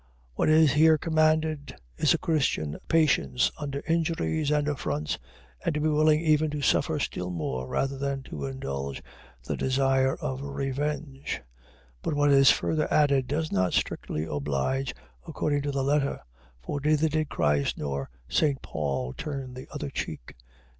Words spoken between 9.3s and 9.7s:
the